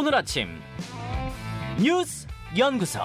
[0.00, 0.48] 오늘 아침
[1.78, 2.26] 뉴스
[2.56, 3.00] 연구소.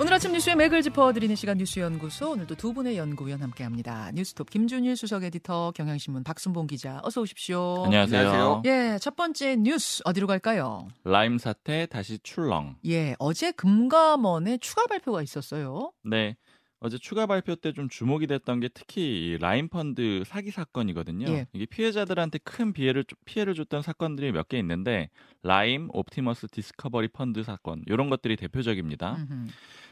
[0.00, 4.10] 오늘 아침 뉴스의 맥을 짚어드리는 시간 뉴스연구소 오늘도 두 분의 연구위원 함께합니다.
[4.14, 7.84] 뉴스톱 김준일 수석 에디터 경향신문 박순봉 기자 어서 오십시오.
[7.84, 8.20] 안녕하세요.
[8.20, 8.62] 안녕하세요.
[8.64, 10.88] 예, 첫 번째 뉴스 어디로 갈까요?
[11.04, 12.76] 라임 사태 다시 출렁.
[12.86, 15.92] 예, 어제 금감원에 추가 발표가 있었어요.
[16.04, 16.36] 네.
[16.84, 19.00] 어제 추가 발표 때 좀 주목이 됐던 게 특히
[19.32, 21.26] 이 라임 펀드 사기 사건이거든요.
[21.28, 21.46] 예.
[21.54, 25.08] 이게 피해자들한테 큰 피해를 피해를 줬던 사건들이 몇 개 있는데
[25.42, 29.16] 라임, 옵티머스 디스커버리 펀드 사건 이런 것들이 대표적입니다.
[29.16, 29.28] 음흠.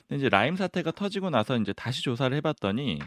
[0.07, 2.99] 근데 이제 라임 사태가 터지고 나서 이제 다시 조사를 해봤더니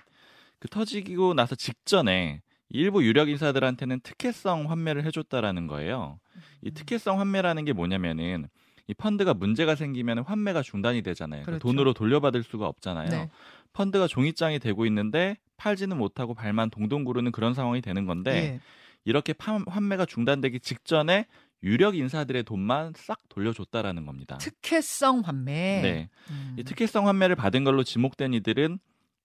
[0.58, 6.20] 그 터지고 나서 직전에 일부 유력 인사들한테는 특혜성 환매를 해줬다라는 거예요.
[6.64, 8.48] 이 특혜성 환매라는 게 뭐냐면은
[8.88, 11.44] 이 펀드가 문제가 생기면 환매가 중단이 되잖아요.
[11.44, 11.68] 그러니까 그렇죠.
[11.68, 13.10] 돈으로 돌려받을 수가 없잖아요.
[13.10, 13.30] 네.
[13.74, 18.60] 펀드가 종이장이 되고 있는데 팔지는 못하고 발만 동동 구르는 그런 상황이 되는 건데 예.
[19.04, 21.26] 이렇게 파- 환매가 중단되기 직전에
[21.64, 24.38] 유력 인사들의 돈만 싹 돌려줬다라는 겁니다.
[24.38, 25.82] 특혜성 환매.
[25.82, 26.10] 네.
[26.30, 26.56] 음.
[26.60, 28.80] 이 특혜성 환매를 받은 걸로 지목된 이들은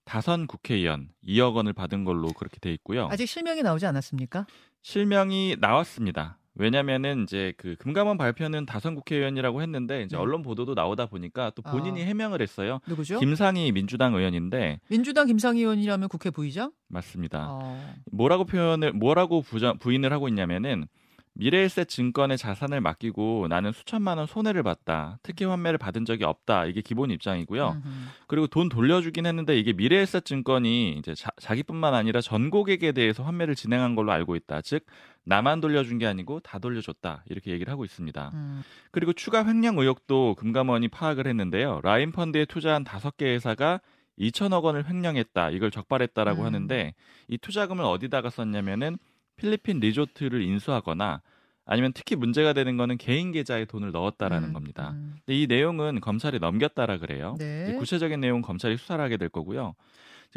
[0.05, 3.07] 다선 국회의원 2억 원을 받은 걸로 그렇게 돼 있고요.
[3.11, 4.47] 아직 실명이 나오지 않았습니까?
[4.81, 6.37] 실명이 나왔습니다.
[6.55, 10.21] 왜냐면은 이제 그 금감원 발표는 다선 국회의원이라고 했는데 이제 네.
[10.21, 12.05] 언론 보도도 나오다 보니까 또 본인이 아.
[12.05, 12.79] 해명을 했어요.
[12.87, 13.19] 누구죠?
[13.19, 16.71] 김상희 민주당 의원인데 민주당 김상희 의원이라면 국회 부의장?
[16.89, 17.47] 맞습니다.
[17.49, 17.95] 어.
[18.11, 20.87] 뭐라고 표현을 뭐라고 부자, 부인을 하고 있냐면은
[21.33, 25.17] 미래에셋 증권의 자산을 맡기고 나는 수천만 원 손해를 봤다.
[25.23, 26.65] 특혜 환매를 받은 적이 없다.
[26.65, 27.69] 이게 기본 입장이고요.
[27.69, 27.89] 음흠.
[28.27, 33.55] 그리고 돈 돌려주긴 했는데 이게 미래에셋 증권이 이제 자, 자기뿐만 아니라 전 고객에 대해서 환매를
[33.55, 34.61] 진행한 걸로 알고 있다.
[34.61, 34.85] 즉
[35.23, 37.23] 나만 돌려준 게 아니고 다 돌려줬다.
[37.29, 38.31] 이렇게 얘기를 하고 있습니다.
[38.33, 38.63] 음.
[38.91, 41.79] 그리고 추가 횡령 의혹도 금감원이 파악을 했는데요.
[41.83, 43.79] 라인 펀드에 투자한 다섯 개 회사가
[44.19, 45.51] 2천억 원을 횡령했다.
[45.51, 46.45] 이걸 적발했다라고 음.
[46.45, 46.93] 하는데
[47.27, 48.97] 이 투자금을 어디다가 썼냐면은
[49.41, 51.21] 필리핀 리조트를 인수하거나
[51.65, 54.91] 아니면 특히 문제가 되는 거는 개인 계좌에 돈을 넣었다라는 음, 겁니다.
[54.91, 55.15] 음.
[55.25, 57.35] 근데 이 내용은 검찰에 넘겼다라 그래요.
[57.39, 57.75] 네.
[57.77, 59.75] 구체적인 내용 검찰이 수사를 하게 될 거고요.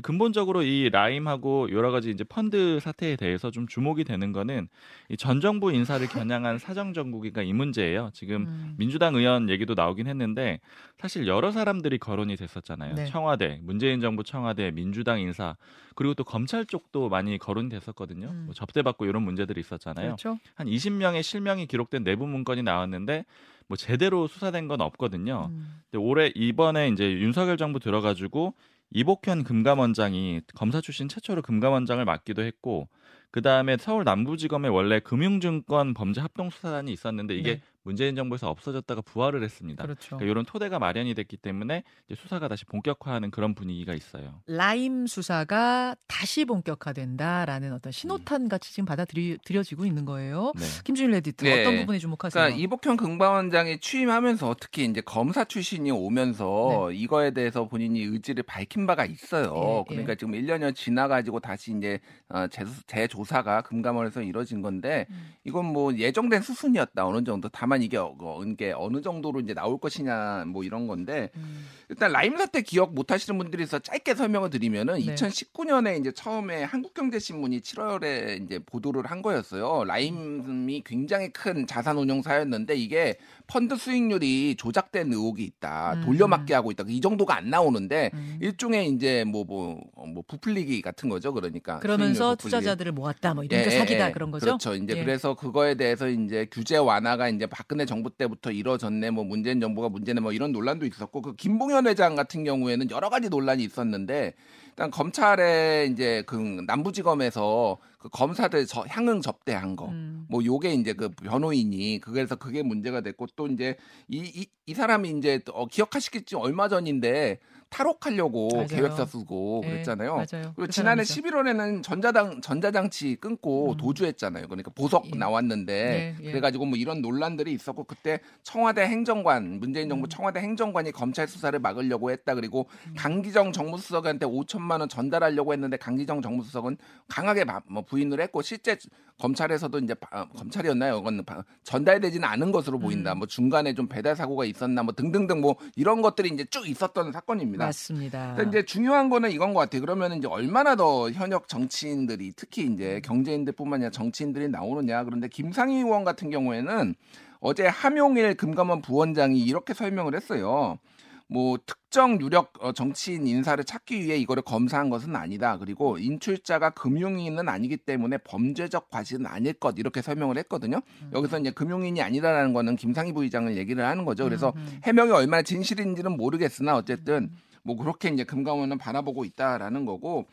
[0.03, 4.69] 근본적으로 이 라임하고 여러 가지 이제 펀드 사태에 대해서 좀 주목이 되는 거는
[5.09, 8.11] 이 전 정부 인사를 겨냥한 사정 정국이가 이 문제예요.
[8.13, 8.75] 지금 음.
[8.77, 10.61] 민주당 의원 얘기도 나오긴 했는데
[10.99, 12.95] 사실 여러 사람들이 거론이 됐었잖아요.
[12.95, 13.07] 네.
[13.07, 15.57] 청와대, 문재인 정부 청와대, 민주당 인사
[15.95, 18.29] 그리고 또 검찰 쪽도 많이 거론이 됐었거든요.
[18.29, 18.43] 음.
[18.47, 20.17] 뭐 접대받고 이런 문제들이 있었잖아요.
[20.17, 20.39] 그렇죠.
[20.57, 23.25] 한 20명의 실명이 기록된 내부 문건이 나왔는데
[23.69, 25.49] 뭐 제대로 수사된 건 없거든요.
[25.51, 25.81] 음.
[25.91, 28.55] 근데 올해 이번에 이제 윤석열 정부 들어가지고
[28.95, 32.89] 이복현 금감원장이 검사 출신 최초로 금감원장을 맡기도 했고
[33.35, 37.61] 그 다음에 서울 남부지검에 원래 금융증권 범죄 합동수사단이 있었는데 이게 네.
[37.83, 39.83] 문재인 정부에서 없어졌다가 부활을 했습니다.
[39.83, 40.17] 그렇죠.
[40.17, 44.41] 그러니까 이런 토대가 마련이 됐기 때문에 이제 수사가 다시 본격화하는 그런 분위기가 있어요.
[44.47, 50.53] 라임 수사가 다시 본격화된다라는 어떤 신호탄 같이 지금 받아들여지고 있는 거예요.
[50.57, 50.65] 네.
[50.85, 51.61] 김준일 에디터 네.
[51.61, 52.41] 어떤 부분에 주목하세요?
[52.41, 59.05] 그러니까 이복현 금감원장이 취임하면서 특히 이제 검사 출신이 오면서 이거에 대해서 본인이 의지를 밝힌 바가
[59.05, 59.53] 있어요.
[59.53, 59.79] 네.
[59.79, 61.99] 예, 그러니까 지금 1년여 지나가지고 다시 이제
[62.31, 65.33] 어, 재수- 재 조사가 금감원에서 이뤄진 건데 음.
[65.45, 67.49] 이건 뭐 예정된 수순이었다 어느 정도.
[67.49, 71.67] 다만 이게 어, 어, 이게 어느 정도로 이제 나올 것이냐 뭐 이런 건데 음.
[71.89, 75.15] 일단 라임 사태 기억 못 하시는 분들이 있어 짧게 설명을 드리면은 네.
[75.15, 79.85] 2019년에 이제 처음에 한국경제신문이 7월에 이제 보도를 한 거였어요.
[79.85, 85.95] 라임이 굉장히 큰 자산운용사였는데 이게 펀드 수익률이 조작된 의혹이 있다.
[85.95, 86.01] 음.
[86.05, 86.85] 돌려막기 하고 있다.
[86.89, 88.39] 이 정도가 안 나오는데 음.
[88.41, 91.33] 일종의 이제 뭐뭐 뭐 부풀리기 같은 거죠.
[91.33, 92.35] 그러니까 그러면서.
[92.35, 94.47] 투자자들을 모았다 뭐 이런 게 예, 사기다 예, 그런 거죠.
[94.47, 94.75] 그렇죠.
[94.75, 95.05] 이제 예.
[95.05, 99.11] 그래서 그거에 대해서 이제 규제 완화가 이제 박근혜 정부 때부터 이뤄졌네.
[99.11, 100.21] 뭐 문재인 정부가 문제네.
[100.21, 104.35] 뭐 이런 논란도 있었고 그 김봉현 회장 같은 경우에는 여러 가지 논란이 있었는데
[104.75, 106.35] 일단 검찰에 이제 그
[106.67, 109.87] 남부지검에서 그 검사들 저, 향응 접대한 거.
[109.87, 110.27] 음.
[110.29, 113.77] 뭐 요게 이제 그 변호인이 그래서 그게 문제가 됐고 또 이제
[114.09, 117.39] 이 이 이 사람이 이제 또 어, 기억하시겠지 얼마 전인데
[117.75, 118.67] 탈옥하려고 맞아요.
[118.69, 120.13] 계획서 쓰고 예, 그랬잖아요.
[120.15, 120.27] 맞아요.
[120.31, 121.37] 그리고 그 지난해 사람이죠.
[121.39, 123.77] 11월에는 전자당 전자장치 끊고 음.
[123.77, 124.47] 도주했잖아요.
[124.47, 125.19] 그러니까 보석 예.
[125.19, 126.31] 나왔는데 네, 예.
[126.31, 130.09] 그래가지고 뭐 이런 논란들이 있었고 그때 청와대 행정관 문재인 정부 음.
[130.09, 132.35] 청와대 행정관이 검찰 수사를 막으려고 했다.
[132.37, 132.95] 그리고 음.
[132.97, 136.77] 강기정 정무수석한테 5천만 원 전달하려고 했는데 강기정 정무수석은
[137.09, 138.77] 강하게 마- 뭐 부인을 했고 실제
[139.19, 140.99] 검찰에서도 이제 바- 어, 검찰이었나요?
[140.99, 143.13] 이건 바- 전달되지는 않은 것으로 보인다.
[143.15, 143.19] 음.
[143.19, 147.64] 뭐 중간에 좀 배달 사고가 있었나 뭐 등등등 뭐 이런 것들이 이제 쭉 있었던 사건입니다.
[147.67, 148.35] 맞습니다.
[148.37, 149.81] 근데 이제 중요한 거는 이건 것 같아요.
[149.81, 152.75] 그러면 이제 얼마나 더 현역 정치인들이 특히 음.
[152.75, 155.05] 이제 경제인들뿐만 아니라 정치인들이 나오느냐.
[155.05, 156.95] 그런데 김상희 의원 같은 경우에는
[157.41, 160.79] 어제 함용일 금감원 부원장이 이렇게 설명을 했어요.
[161.27, 165.59] 뭐 특정 유력 어, 정치인 인사를 찾기 위해 이거를 검사한 것은 아니다.
[165.59, 170.81] 그리고 인출자가 금융인은 아니기 때문에 범죄적 과실은 아닐 것 이렇게 설명을 했거든요.
[171.03, 171.11] 음.
[171.15, 174.25] 여기서 이제 금융인이 아니라라는 거는 김상희 부의장을 얘기를 하는 거죠.
[174.25, 174.81] 그래서 음, 음.
[174.85, 177.31] 해명이 얼마나 진실인지는 모르겠으나 어쨌든
[177.65, 180.27] 뭐 그렇게 이제 금감원은 바라보고 있다라는 거고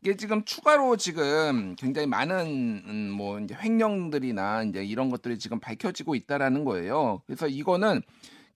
[0.00, 6.14] 이게 지금 추가로 지금 굉장히 많은 음, 뭐 이제 횡령들이나 이제 이런 것들이 지금 밝혀지고
[6.14, 7.22] 있다라는 거예요.
[7.26, 8.02] 그래서 이거는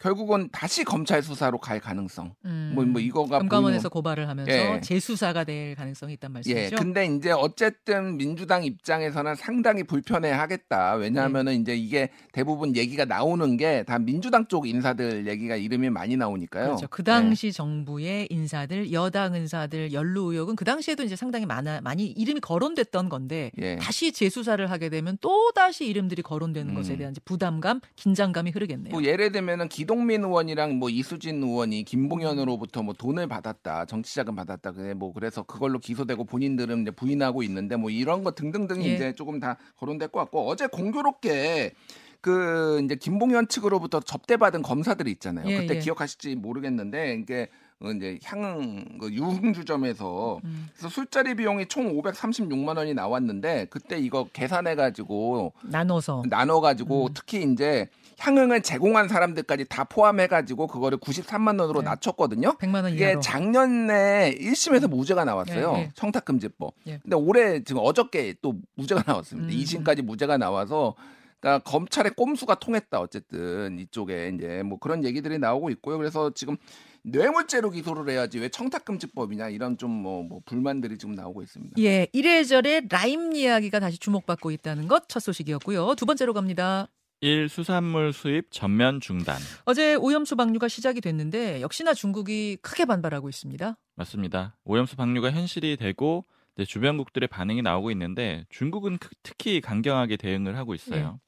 [0.07, 2.35] 결국은 다시 검찰 수사로 갈 가능성.
[2.45, 2.73] 음.
[2.75, 4.81] 뭐, 뭐 이거가 금감원에서 보이는- 고발을 하면서 예.
[4.83, 6.77] 재수사가 될 가능성이 있단 예, 말씀이죠.
[6.77, 10.95] 근데 이제 어쨌든 민주당 입장에서는 상당히 불편해하겠다.
[10.95, 16.65] 왜냐하면은 이제 이게 대부분 얘기가 나오는 게 다 민주당 쪽 인사들 얘기가 이름이 많이 나오니까요.
[16.67, 16.87] 그렇죠.
[16.91, 17.05] 그 예.
[17.05, 23.09] 당시 정부의 인사들, 여당 인사들 연루 의혹은 그 당시에도 이제 상당히 많아 많이 이름이 거론됐던
[23.09, 23.77] 건데 예.
[23.77, 26.99] 다시 재수사를 하게 되면 또 다시 이름들이 거론되는 것에 음.
[26.99, 28.91] 대한 이제 부담감, 긴장감이 흐르겠네요.
[28.93, 34.73] 뭐 예를 들면은 기 동민 의원이랑 뭐 이수진 의원이 김봉현으로부터 뭐 돈을 받았다, 정치자금 받았다,
[34.73, 38.95] 그래 뭐 그래서 그걸로 기소되고 본인들은 이제 부인하고 있는데 뭐 이런 거 등등등이 예.
[38.95, 41.75] 이제 조금 다 거론될 것 같고 어제 공교롭게
[42.23, 45.47] 그 이제 김봉현 측으로부터 접대받은 검사들이 있잖아요.
[45.51, 45.79] 예, 그때 예.
[45.81, 50.69] 기억하실지 모르겠는데 이게 어, 이제 향응 그 유흥주점에서 음.
[50.73, 57.15] 그래서 술자리 비용이 총 536만 원이 나왔는데 그때 이거 계산해 가지고 나눠서 나눠 가지고 음.
[57.15, 57.89] 특히 이제
[58.19, 61.87] 향응을 제공한 사람들까지 다 포함해 가지고 그거를 93만 원으로 네.
[61.87, 62.53] 낮췄거든요.
[62.59, 63.21] 100만 원 이게 이하로.
[63.21, 65.73] 작년에 1심에서 무죄가 나왔어요.
[65.77, 65.91] 예, 예.
[65.97, 66.75] 청탁금지법.
[66.87, 66.99] 예.
[67.03, 69.53] 근데 올해 지금 어저께 또 무죄가 나왔습니다.
[69.53, 70.95] 음, 2심까지 무죄가 나와서
[71.43, 73.01] 그러니까 검찰의 꼼수가 통했다.
[73.01, 75.99] 어쨌든 이쪽에 이제 뭐 그런 얘기들이 나오고 있고요.
[75.99, 76.57] 그래서 지금
[77.03, 81.75] 뇌물죄로 기소를 해야지 왜 청탁금지법이냐 이런 좀뭐 불만들이 지금 나오고 있습니다.
[81.83, 85.95] 예, 이래저래 라임 이야기가 다시 주목받고 있다는 것 첫 소식이었고요.
[85.97, 86.87] 두 번째로 갑니다.
[87.23, 87.49] 1.
[87.49, 89.37] 수산물 수입 전면 중단.
[89.65, 93.77] 어제 오염수 방류가 시작이 됐는데 역시나 중국이 크게 반발하고 있습니다.
[93.97, 94.57] 맞습니다.
[94.65, 96.25] 오염수 방류가 현실이 되고
[96.67, 101.19] 주변국들의 반응이 나오고 있는데 중국은 크- 특히 강경하게 대응을 하고 있어요.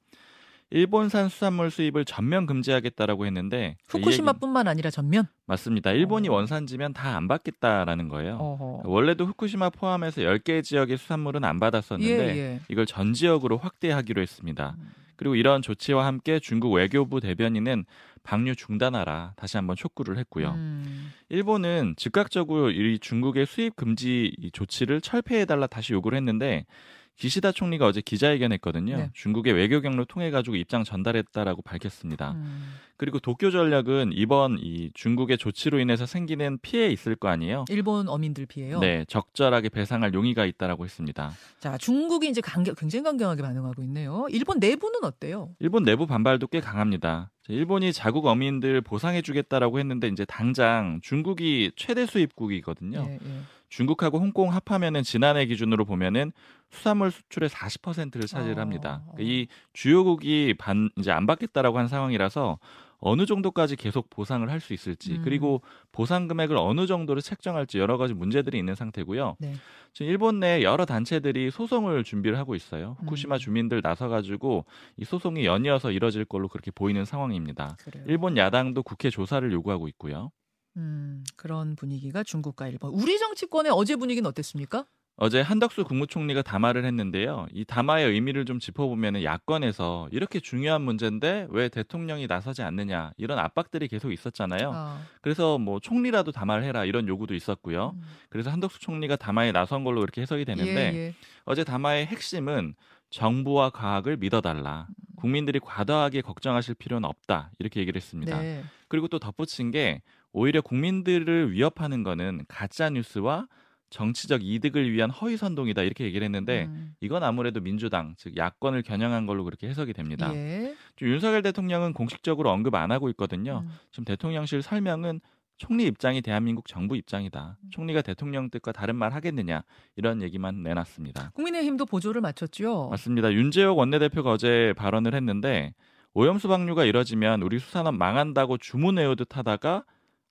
[0.79, 5.29] 일본산 수산물 수입을 전면 금지하겠다라고 했는데 이 얘기는- 후쿠시마뿐만 아니라 전면.
[5.47, 5.93] 맞습니다.
[5.93, 6.33] 일본이 어.
[6.33, 8.35] 원산지면 다 안 받겠다라는 거예요.
[8.41, 8.83] 어허.
[8.87, 12.61] 원래도 후쿠시마 포함해서 10개 지역의 수산물은 안 받았었는데 예, 예.
[12.69, 14.75] 이걸 전 지역으로 확대하기로 했습니다.
[14.77, 14.91] 음.
[15.15, 17.85] 그리고 이런 조치와 함께 중국 외교부 대변인은
[18.25, 20.55] 방류 중단하라 다시 한번 촉구를 했고요.
[20.57, 21.13] 음.
[21.29, 26.67] 일본은 즉각적으로 이 중국의 수입 금지 이 조치를 철폐해달라 다시 요구를 했는데
[27.17, 28.97] 기시다 총리가 어제 기자회견했거든요.
[28.97, 29.11] 네.
[29.15, 32.33] 중국의 외교 경로 통해 가지고 입장 전달했다라고 밝혔습니다.
[32.33, 32.75] 음.
[32.97, 37.65] 그리고 도쿄 전력은 이번 이 중국의 조치로 인해서 생기는 피해 있을 거 아니에요.
[37.69, 38.79] 일본 어민들 피해요.
[38.79, 41.33] 네, 적절하게 배상할 용의가 있다라고 했습니다.
[41.59, 44.27] 자, 중국이 이제 강경, 굉장히 강경하게 반응하고 있네요.
[44.31, 45.51] 일본 내부는 어때요?
[45.59, 47.31] 일본 내부 반발도 꽤 강합니다.
[47.47, 53.05] 자, 일본이 자국 어민들 보상해주겠다라고 했는데 이제 당장 중국이 최대 수입국이거든요.
[53.09, 53.41] 예, 예.
[53.75, 56.31] 중국하고 홍콩 합하면은 지난해 기준으로 보면은
[56.71, 59.03] 수산물 수출의 40%를 차지합니다.
[59.07, 59.15] 어.
[59.19, 62.59] 이 주요국이 반 이제 안 받겠다라고 한 상황이라서
[63.01, 65.23] 어느 정도까지 계속 보상을 할 수 있을지 음.
[65.25, 65.61] 그리고
[65.93, 69.37] 보상 금액을 어느 정도로 책정할지 여러 가지 문제들이 있는 상태고요.
[69.41, 69.55] 네.
[69.93, 72.97] 지금 일본 내 여러 단체들이 소송을 준비를 하고 있어요.
[73.01, 73.39] 후쿠시마 음.
[73.39, 74.65] 주민들 나서 가지고
[74.97, 77.77] 이 소송이 연이어서 이뤄질 걸로 그렇게 보이는 상황입니다.
[77.85, 78.05] 그래요.
[78.07, 80.31] 일본 야당도 국회 조사를 요구하고 있고요.
[80.77, 82.91] 음, 그런 분위기가 중국과 일본.
[82.93, 84.87] 우리 정치권의 어제 분위기는 어땠습니까?
[85.17, 87.47] 어제 한덕수 국무총리가 담화를 했는데요.
[87.53, 93.87] 이 담화의 의미를 좀 짚어보면 야권에서 이렇게 중요한 문제인데 왜 대통령이 나서지 않느냐 이런 압박들이
[93.87, 94.73] 계속 있었잖아요.
[94.75, 97.93] 아, 그래서 뭐 총리라도 담화를 해라 이런 요구도 있었고요.
[97.95, 98.03] 음.
[98.29, 101.15] 그래서 한덕수 총리가 담화에 나선 걸로 이렇게 해석이 되는데 예, 예.
[101.45, 102.75] 어제 담화의 핵심은
[103.11, 104.89] 정부와 과학을 믿어달라.
[105.15, 107.53] 국민들이 과도하게 걱정하실 필요는 없다.
[107.61, 108.41] 이렇게 얘기를 했습니다.
[108.41, 108.65] 네.
[108.89, 110.03] 그리고 또 덧붙인 게
[110.35, 113.47] 오히려 국민들을 위협하는 거는 가짜 뉴스와
[113.89, 116.95] 정치적 이득을 위한 허위 선동이다 이렇게 얘기를 했는데 음.
[117.01, 120.35] 이건 아무래도 민주당 즉 야권을 겨냥한 걸로 그렇게 해석이 됩니다.
[120.35, 120.75] 예.
[120.97, 123.63] 좀 윤석열 대통령은 공식적으로 언급 안 하고 있거든요.
[123.65, 123.71] 음.
[123.93, 125.21] 지금 대통령실 설명은
[125.57, 127.57] 총리 입장이 대한민국 정부 입장이다.
[127.63, 127.71] 음.
[127.71, 129.63] 총리가 대통령 뜻과 다른 말 하겠느냐
[129.95, 131.31] 이런 얘기만 내놨습니다.
[131.35, 132.89] 국민의힘도 보조를 맞췄죠.
[132.91, 133.33] 맞습니다.
[133.33, 135.75] 윤재옥 원내대표가 어제 발언을 했는데
[136.15, 139.85] 오염수 방류가 이뤄지면 우리 수산업 망한다고 주문해오듯 하다가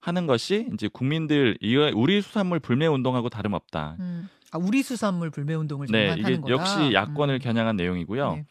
[0.03, 3.95] 하는 것이 이제 국민들 이 우리 수산물 불매 운동하고 다름없다.
[4.01, 4.27] 음.
[4.51, 6.50] 아, 우리 수산물 불매 운동을 네, 이게 거다.
[6.51, 7.39] 역시 야권을 음.
[7.39, 8.36] 겨냥한 내용이고요.
[8.36, 8.45] 네.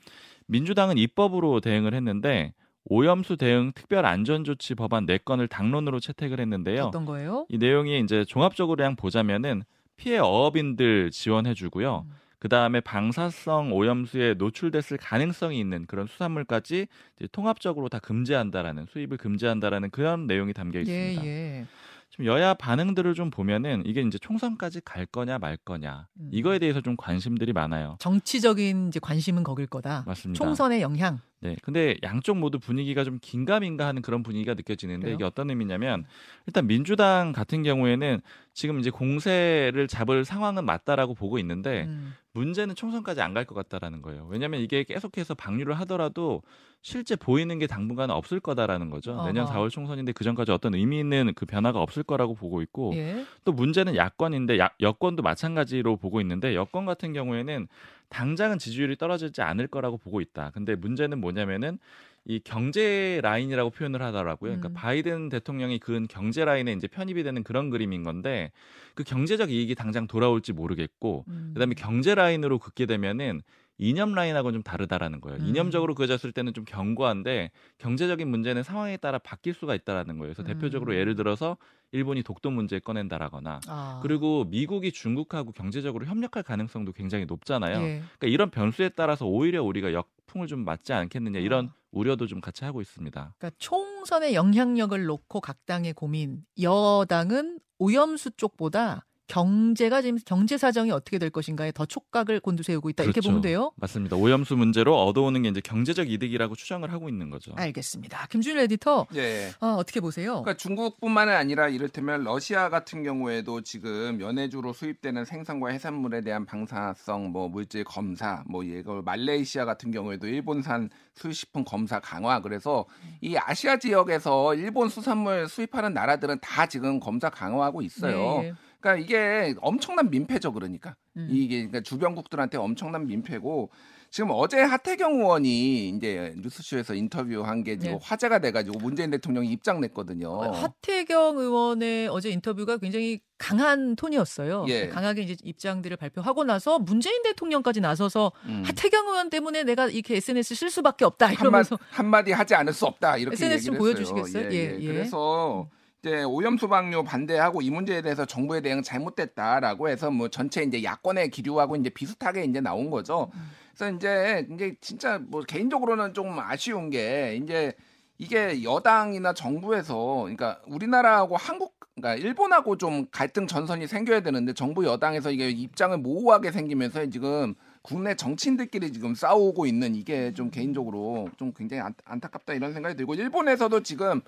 [0.46, 2.54] 민주당은 입법으로 대응을 했는데
[2.86, 6.84] 오염수 대응 특별 안전 조치 법안 4건을 당론으로 채택을 했는데요.
[6.84, 7.44] 어떤 거예요?
[7.50, 9.62] 이 내용이 이제 종합적으로 그냥 보자면은
[9.98, 12.06] 피해 어업인들 지원해 주고요.
[12.08, 12.14] 음.
[12.42, 16.88] 그 다음에 방사성 오염수에 노출됐을 가능성이 있는 그런 수산물까지
[17.30, 21.24] 통합적으로 다 금지한다라는 수입을 금지한다라는 그런 내용이 담겨 있습니다.
[21.24, 21.66] 예, 예.
[22.10, 26.30] 지금 여야 반응들을 좀 보면은 이게 이제 총선까지 갈 거냐 말 거냐 음.
[26.32, 27.96] 이거에 대해서 좀 관심들이 많아요.
[28.00, 30.02] 정치적인 이제 관심은 거길 거다.
[30.04, 30.44] 맞습니다.
[30.44, 31.20] 총선의 영향.
[31.42, 31.56] 네.
[31.62, 35.14] 근데 양쪽 모두 분위기가 좀 긴가민가 하는 그런 분위기가 느껴지는데 그래요?
[35.14, 36.04] 이게 어떤 의미냐면
[36.46, 38.20] 일단 민주당 같은 경우에는
[38.52, 42.14] 지금 이제 공세를 잡을 상황은 맞다라고 보고 있는데 음.
[42.34, 44.26] 문제는 총선까지 안 갈 것 같다라는 거예요.
[44.30, 46.42] 왜냐하면 이게 계속해서 방류를 하더라도
[46.80, 49.22] 실제 보이는 게 당분간은 없을 거다라는 거죠.
[49.24, 49.54] 내년 어허.
[49.54, 53.24] 4월 총선인데 그 전까지 어떤 의미 있는 그 변화가 없을 거라고 보고 있고 예.
[53.44, 57.68] 또 문제는 야권인데 야- 여권도 마찬가지로 보고 있는데 여권 같은 경우에는
[58.08, 60.50] 당장은 지지율이 떨어지지 않을 거라고 보고 있다.
[60.54, 61.78] 근데 문제는 뭐냐면은
[62.24, 64.52] 이 경제 라인이라고 표현을 하더라고요.
[64.52, 64.60] 음.
[64.60, 68.52] 그러니까 바이든 대통령이 그은 경제 라인에 이제 편입이 되는 그런 그림인 건데
[68.94, 71.50] 그 경제적 이익이 당장 돌아올지 모르겠고 음.
[71.54, 73.42] 그다음에 경제 라인으로 긋게 되면은
[73.82, 75.40] 이념 라인하고는 좀 다르다라는 거예요.
[75.40, 75.46] 음.
[75.46, 80.32] 이념적으로 그어졌을 때는 좀 견고한데 경제적인 문제는 상황에 따라 바뀔 수가 있다라는 거예요.
[80.32, 80.46] 그래서 음.
[80.46, 81.56] 대표적으로 예를 들어서
[81.90, 84.00] 일본이 독도 문제 꺼낸다라거나 아.
[84.02, 87.82] 그리고 미국이 중국하고 경제적으로 협력할 가능성도 굉장히 높잖아요.
[87.82, 88.02] 예.
[88.18, 91.70] 그러니까 이런 변수에 따라서 오히려 우리가 역풍을 좀 맞지 않겠느냐 이런 어.
[91.90, 93.34] 우려도 좀 같이 하고 있습니다.
[93.36, 96.44] 그러니까 총선의 영향력을 놓고 각 당의 고민.
[96.60, 103.20] 여당은 오염수 쪽보다 경제가 지금 경제 사정이 어떻게 될 것인가에 더 촉각을 곤두세우고 있다 이렇게
[103.20, 103.30] 그렇죠.
[103.30, 103.72] 보면 돼요.
[103.76, 104.14] 맞습니다.
[104.16, 107.52] 오염수 문제로 얻어오는 게 이제 경제적 이득이라고 추정을 하고 있는 거죠.
[107.56, 108.26] 알겠습니다.
[108.26, 109.52] 김준일 에디터 예.
[109.60, 110.42] 어, 어떻게 보세요?
[110.42, 117.48] 그러니까 중국뿐만 아니라 이를테면 러시아 같은 경우에도 지금 연해주로 수입되는 생산과 해산물에 대한 방사성 뭐
[117.48, 122.84] 물질 검사 뭐 이걸 말레이시아 같은 경우에도 일본산 수입식품 검사 강화 그래서
[123.22, 128.42] 이 아시아 지역에서 일본 수산물 수입하는 나라들은 다 지금 검사 강화하고 있어요.
[128.42, 128.52] 네.
[128.82, 131.28] 그러니까 이게 엄청난 민폐죠 그러니까 음.
[131.30, 133.70] 이게 그러니까 주변국들한테 엄청난 민폐고
[134.10, 137.98] 지금 어제 하태경 의원이 이제 뉴스쇼에서 인터뷰한 게 지금 네.
[138.02, 140.28] 화제가 돼가지고 문재인 대통령이 입장 냈거든요.
[140.28, 144.66] 어, 하태경 의원의 어제 인터뷰가 굉장히 강한 톤이었어요.
[144.68, 144.88] 예.
[144.88, 148.62] 강하게 이제 입장들을 발표하고 나서 문재인 대통령까지 나서서 음.
[148.66, 152.84] 하태경 의원 때문에 내가 이렇게 SNS 쓸 수밖에 없다 한마, 이러면서 한마디 하지 않을 수
[152.84, 154.14] 없다 이렇게 SNS 좀 얘기를 했어요.
[154.14, 154.52] 보여주시겠어요?
[154.52, 154.86] 예, 예.
[154.86, 155.70] 그래서
[156.02, 160.82] 이제 오염 수 방류 반대하고 이 문제에 대해서 정부의 대응 잘못됐다라고 해서 뭐 전체 이제
[160.82, 163.30] 야권의 기류하고 이제 비슷하게 이제 나온 거죠.
[163.34, 163.50] 음.
[163.72, 167.72] 그래서 이제 이제 진짜 뭐 개인적으로는 좀 아쉬운 게 이제
[168.18, 175.30] 이게 여당이나 정부에서 그러니까 우리나라하고 한국 그러니까 일본하고 좀 갈등 전선이 생겨야 되는데 정부 여당에서
[175.30, 181.82] 이게 입장을 모호하게 생기면서 지금 국내 정치인들끼리 지금 싸우고 있는 이게 좀 개인적으로 좀 굉장히
[181.82, 184.20] 안, 안타깝다 이런 생각이 들고 일본에서도 지금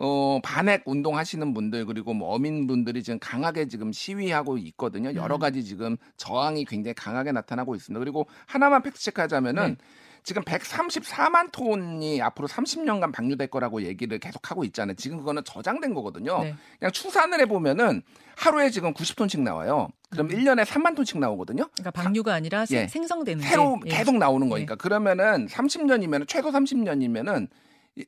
[0.00, 5.12] 어 반핵 운동 하시는 분들 그리고 뭐 어민분들이 지금 강하게 지금 시위하고 있거든요.
[5.14, 5.40] 여러 음.
[5.40, 7.98] 가지 지금 저항이 굉장히 강하게 나타나고 있습니다.
[7.98, 9.76] 그리고 하나만 팩트 체크하자면은 네.
[10.22, 14.94] 지금 134만 톤이 앞으로 30년간 방류될 거라고 얘기를 계속 하고 있잖아요.
[14.96, 16.42] 지금 그거는 저장된 거거든요.
[16.42, 16.54] 네.
[16.78, 18.02] 그냥 추산을 해보면은
[18.36, 19.88] 하루에 지금 90톤씩 나와요.
[20.10, 20.36] 그럼 음.
[20.36, 21.68] 1년에 3만 톤씩 나오거든요.
[21.74, 22.86] 그러니까 방류가 아니라 생- 예.
[22.88, 23.90] 생성되는 새로 게.
[23.90, 23.96] 예.
[23.96, 24.76] 계속 나오는 거니까.
[24.76, 27.48] 그러면은 30년이면 최소 30년이면은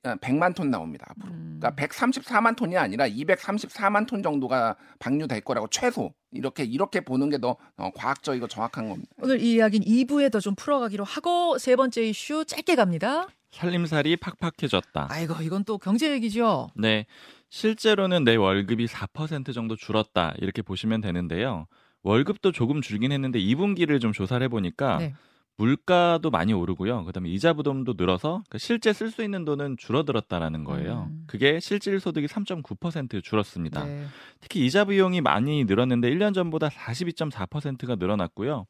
[0.03, 1.07] 100만 톤 나옵니다.
[1.11, 1.33] 앞으로.
[1.33, 1.59] 음.
[1.61, 7.91] 그러니까 134만 톤이 아니라 234만 톤 정도가 방류될 거라고 최소 이렇게 이렇게 보는 게더 어,
[7.95, 9.11] 과학적이고 정확한 겁니다.
[9.19, 13.27] 오늘 이 이야기는 2부에 더 좀 풀어가기로 하고 세 번째 이슈 짧게 갑니다.
[13.51, 15.09] 살림살이 팍팍해졌다.
[15.11, 16.71] 아이고 이건 또 경제 얘기죠.
[16.77, 17.05] 네.
[17.51, 20.35] 실제로는 내 월급이 4% 정도 줄었다.
[20.39, 21.67] 이렇게 보시면 되는데요.
[22.03, 25.15] 월급도 조금 줄긴 했는데 2분기를 좀 조사를 해보니까 네.
[25.61, 27.05] 물가도 많이 오르고요.
[27.05, 31.09] 그다음에 이자 부담도 늘어서 그러니까 실제 쓸 수 있는 돈은 줄어들었다라는 거예요.
[31.11, 31.25] 음.
[31.27, 33.85] 그게 실질 소득이 3.9% 줄었습니다.
[33.85, 34.07] 네.
[34.41, 38.67] 특히 이자 비용이 많이 늘었는데 1년 전보다 42.4%가 늘어났고요.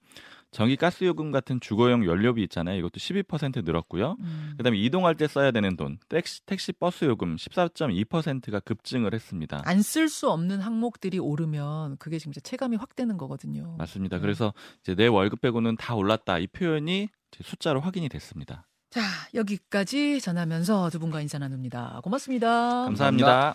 [0.53, 2.77] 전기 가스 요금 같은 주거용 연료비 있잖아요.
[2.79, 4.17] 이것도 12% 늘었고요.
[4.21, 4.55] 음.
[4.57, 9.63] 그다음에 이동할 때 써야 되는 돈, 택시, 택시 버스 요금 14.2%가 급증을 했습니다.
[9.65, 13.77] 안 쓸 수 없는 항목들이 오르면 그게 진짜 체감이 확 되는 거거든요.
[13.79, 14.17] 맞습니다.
[14.17, 14.21] 네.
[14.21, 14.53] 그래서
[14.83, 16.39] 이제 내 월급 빼고는 다 올랐다.
[16.39, 18.67] 이 표현이 이제 숫자로 확인이 됐습니다.
[18.91, 19.01] 자
[19.35, 22.01] 여기까지 전하면서 두 분과 인사 나눕니다.
[22.03, 22.85] 고맙습니다.
[22.87, 23.55] 감사합니다.